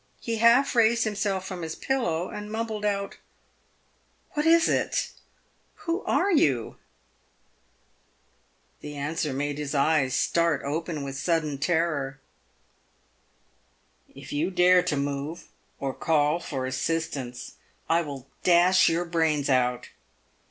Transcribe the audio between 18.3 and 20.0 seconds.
dash your brains out."